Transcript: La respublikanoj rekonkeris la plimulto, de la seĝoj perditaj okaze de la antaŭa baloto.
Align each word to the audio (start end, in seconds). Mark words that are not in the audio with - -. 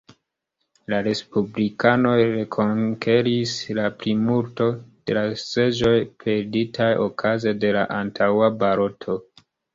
La 0.91 1.01
respublikanoj 1.07 2.13
rekonkeris 2.31 3.53
la 3.81 3.85
plimulto, 3.99 4.71
de 5.11 5.19
la 5.19 5.23
seĝoj 5.43 5.93
perditaj 6.25 6.91
okaze 7.07 7.57
de 7.67 7.77
la 7.79 7.87
antaŭa 8.01 8.51
baloto. 8.67 9.21